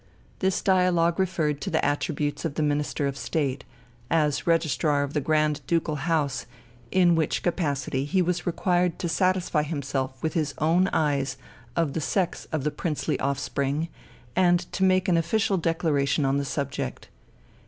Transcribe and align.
This 0.39 0.63
dialogue 0.63 1.19
referred 1.19 1.61
to 1.61 1.69
the 1.69 1.85
attributes 1.85 2.43
of 2.43 2.55
the 2.55 2.63
Minister 2.63 3.05
of 3.05 3.15
State, 3.15 3.63
as 4.09 4.47
registrar 4.47 5.03
of 5.03 5.13
the 5.13 5.21
Grand 5.21 5.61
Ducal 5.67 5.95
house, 5.97 6.47
in 6.89 7.13
which 7.13 7.43
capacity 7.43 8.05
he 8.05 8.19
was 8.19 8.47
required 8.47 8.97
to 8.97 9.07
satisfy 9.07 9.61
himself 9.61 10.17
with 10.23 10.33
his 10.33 10.55
own 10.57 10.87
eyes 10.91 11.37
of 11.75 11.93
the 11.93 12.01
sex 12.01 12.47
of 12.51 12.63
the 12.63 12.71
princely 12.71 13.19
offspring 13.19 13.89
and 14.35 14.61
to 14.73 14.83
make 14.83 15.07
an 15.07 15.17
official 15.17 15.57
declaration 15.57 16.25
on 16.25 16.37
the 16.37 16.45
subject. 16.45 17.07